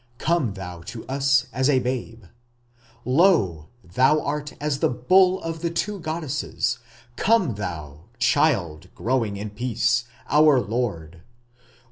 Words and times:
"Come 0.17 0.53
thou 0.55 0.81
to 0.87 1.05
us 1.05 1.45
as 1.53 1.69
a 1.69 1.77
babe".... 1.77 2.23
"Lo, 3.05 3.69
thou 3.83 4.19
art 4.19 4.51
as 4.59 4.79
the 4.79 4.89
Bull 4.89 5.39
of 5.43 5.61
the 5.61 5.69
two 5.69 5.99
goddesses 5.99 6.79
come 7.17 7.53
thou, 7.53 8.05
child 8.17 8.89
growing 8.95 9.37
in 9.37 9.51
peace, 9.51 10.05
our 10.27 10.59
lord!"... 10.59 11.21